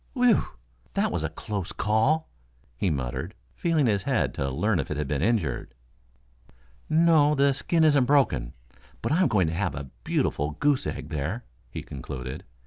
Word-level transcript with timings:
"Whew! 0.13 0.41
That 0.95 1.11
was 1.11 1.23
a 1.23 1.29
close 1.29 1.71
call," 1.71 2.27
he 2.75 2.89
muttered, 2.89 3.35
feeling 3.53 3.85
his 3.85 4.01
head 4.01 4.33
to 4.33 4.49
learn 4.49 4.79
if 4.79 4.89
it 4.89 4.97
had 4.97 5.07
been 5.07 5.21
injured. 5.21 5.75
"No; 6.89 7.35
the 7.35 7.53
skin 7.53 7.83
isn't 7.83 8.05
broken, 8.05 8.53
but 9.03 9.11
I'm 9.11 9.27
going 9.27 9.45
to 9.45 9.53
have 9.53 9.75
a 9.75 9.91
beautiful 10.03 10.53
goose 10.59 10.87
egg 10.87 11.09
there," 11.09 11.45
he 11.69 11.83
concluded. 11.83 12.43